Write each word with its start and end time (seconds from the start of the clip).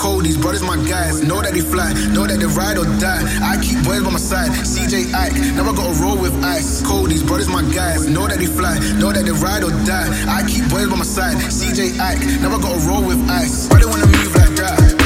Cold, 0.00 0.24
these 0.24 0.38
brothers 0.38 0.62
my 0.62 0.76
guys. 0.88 1.22
Know 1.22 1.42
that 1.42 1.52
they 1.52 1.60
fly, 1.60 1.92
know 2.14 2.26
that 2.26 2.40
they 2.40 2.46
ride 2.46 2.78
or 2.78 2.86
die. 2.96 3.20
I 3.44 3.60
keep 3.60 3.84
boys 3.84 4.02
by 4.02 4.08
my 4.08 4.18
side. 4.18 4.48
CJ 4.64 5.12
Ike, 5.12 5.36
never 5.54 5.74
gotta 5.74 5.92
roll 6.00 6.16
with 6.16 6.32
ice. 6.42 6.80
Cold, 6.80 7.10
these 7.10 7.22
brothers 7.22 7.48
my 7.50 7.60
guys. 7.74 8.08
Know 8.08 8.26
that 8.26 8.38
they 8.38 8.46
fly, 8.46 8.78
know 8.96 9.12
that 9.12 9.26
they 9.26 9.32
ride 9.32 9.62
or 9.62 9.70
die. 9.84 10.08
I 10.26 10.40
keep 10.48 10.64
boys 10.70 10.88
by 10.88 10.96
my 10.96 11.04
side. 11.04 11.36
CJ 11.36 12.00
Ike, 12.00 12.40
never 12.40 12.56
gotta 12.56 12.80
roll 12.88 13.04
with 13.04 13.20
ice. 13.28 13.68
Why 13.68 13.80
they 13.80 13.84
wanna 13.84 14.06
move 14.06 14.34
like 14.36 14.56
that? 14.56 14.99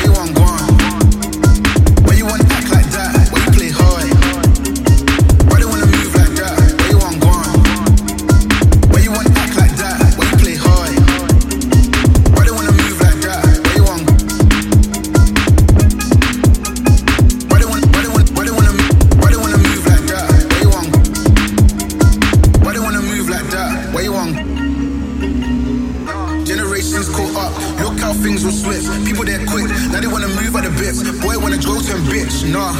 up. 27.44 27.52
Look 27.84 28.00
how 28.00 28.12
things 28.12 28.44
will 28.44 28.56
slip. 28.56 28.82
People 29.04 29.24
they're 29.24 29.44
quick. 29.44 29.68
Now 29.92 30.00
they 30.00 30.08
wanna 30.08 30.32
move 30.40 30.56
at 30.56 30.64
the 30.64 30.72
bits. 30.80 31.04
Boy 31.20 31.36
wanna 31.38 31.60
go 31.60 31.76
to 31.76 31.94
bitch. 32.08 32.48
Nah. 32.48 32.72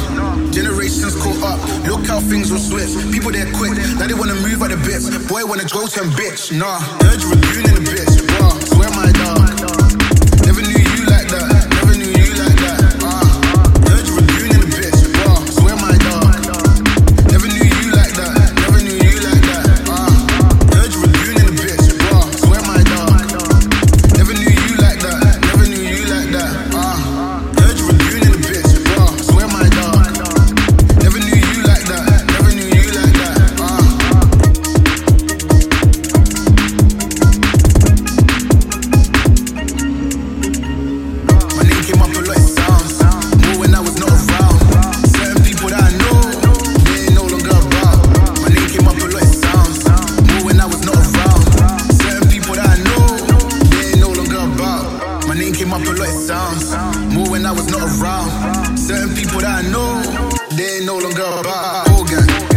Generations 0.51 1.15
caught 1.21 1.41
up. 1.43 1.59
Look 1.85 2.05
how 2.07 2.19
things 2.19 2.51
will 2.51 2.63
slip. 2.69 2.89
People 3.13 3.31
they're 3.31 3.51
quick. 3.53 3.77
Now 3.99 4.07
they 4.07 4.17
wanna 4.17 4.35
move 4.35 4.61
at 4.65 4.71
the 4.73 4.79
bits. 4.87 5.05
Boy 5.29 5.45
wanna 5.45 5.67
go 5.69 5.85
to 5.85 6.01
bitch. 6.17 6.51
Nah. 6.51 6.79
Heard 7.05 7.21
you 7.21 7.31
in 7.33 7.39
the. 7.39 7.85
Nah. 8.39 8.64
lot 55.97 56.07
it 56.09 56.11
sounds. 56.11 56.75
More 57.13 57.29
when 57.29 57.45
I 57.45 57.51
was 57.51 57.69
not 57.69 57.83
around. 57.99 58.77
Certain 58.77 59.15
people 59.15 59.39
that 59.41 59.63
I 59.65 59.69
know, 59.69 60.01
they 60.55 60.77
ain't 60.77 60.85
no 60.85 60.97
longer 60.97 61.23
about 61.23 61.89
organ. 61.91 62.54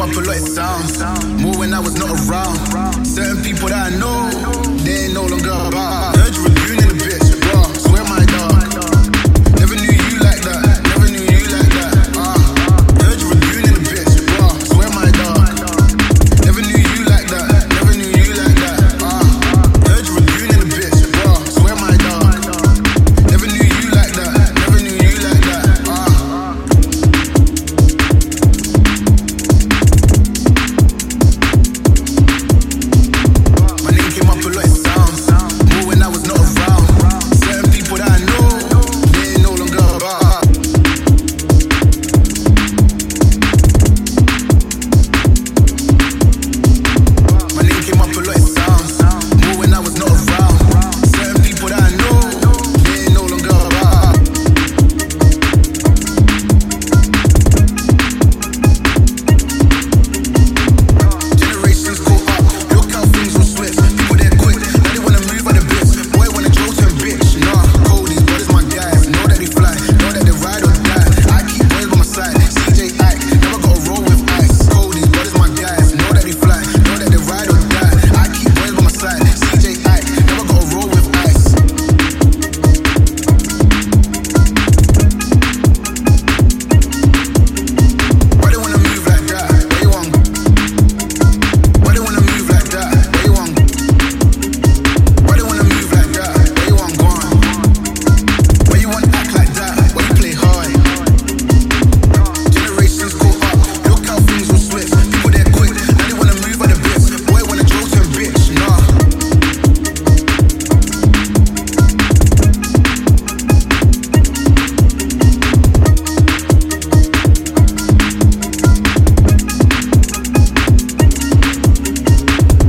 came 0.00 0.10
up 0.10 0.16
a 0.16 0.20
lot 0.20 0.36
of 0.36 0.48
sounds. 0.48 1.42
More 1.42 1.58
when 1.58 1.74
I 1.74 1.80
was 1.80 1.94
not 1.94 2.10
around. 2.28 3.04
Certain 3.06 3.42
people 3.42 3.68
that 3.68 3.92
I 3.92 3.96
know, 3.98 4.30
they 4.84 5.06
ain't 5.06 5.14
no 5.14 5.26
longer 5.26 5.50
about. 5.50 6.16
Heard 6.16 6.34
you 6.36 6.79